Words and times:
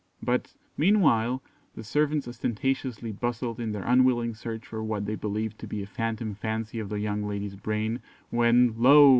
But, 0.23 0.55
meanwhile, 0.77 1.43
the 1.75 1.83
servants 1.83 2.27
ostentatiously 2.27 3.11
bustled 3.11 3.59
in 3.59 3.71
their 3.71 3.83
unwilling 3.83 4.33
search 4.33 4.65
for 4.65 4.83
what 4.83 5.05
they 5.05 5.13
believed 5.13 5.59
to 5.59 5.67
be 5.67 5.83
a 5.83 5.85
phantom 5.85 6.33
fancy 6.33 6.79
of 6.79 6.89
the 6.89 6.99
young 6.99 7.27
lady's 7.27 7.55
brain; 7.55 7.99
when, 8.31 8.73
lo! 8.79 9.09